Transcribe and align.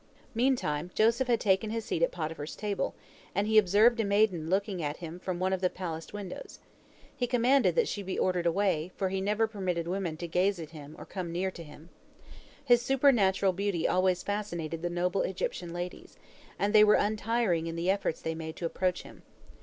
Meantime 0.33 0.89
Joseph 0.95 1.27
had 1.27 1.39
taken 1.39 1.69
his 1.69 1.85
seat 1.85 2.01
at 2.01 2.11
Potiphar's 2.11 2.55
table, 2.55 2.95
and 3.35 3.45
he 3.45 3.59
observed 3.59 3.99
a 3.99 4.03
maiden 4.03 4.49
looking 4.49 4.81
at 4.81 4.97
him 4.97 5.19
from 5.19 5.37
one 5.37 5.53
of 5.53 5.61
the 5.61 5.69
palace 5.69 6.11
windows. 6.11 6.57
He 7.15 7.27
commanded 7.27 7.75
that 7.75 7.87
she 7.87 8.01
be 8.01 8.17
ordered 8.17 8.47
away, 8.47 8.91
for 8.97 9.09
he 9.09 9.21
never 9.21 9.45
permitted 9.45 9.87
women 9.87 10.17
to 10.17 10.27
gaze 10.27 10.59
at 10.59 10.71
him 10.71 10.95
or 10.97 11.05
come 11.05 11.31
near 11.31 11.51
to 11.51 11.61
him. 11.63 11.89
His 12.65 12.81
supernatural 12.81 13.53
beauty 13.53 13.87
always 13.87 14.23
fascinated 14.23 14.81
the 14.81 14.89
noble 14.89 15.21
Egyptian 15.21 15.71
ladies, 15.71 16.17
and 16.57 16.73
they 16.73 16.83
were 16.83 16.95
untiring 16.95 17.67
in 17.67 17.75
the 17.75 17.91
efforts 17.91 18.23
they 18.23 18.33
made 18.33 18.55
to 18.55 18.65
approach 18.65 19.03
him. 19.03 19.21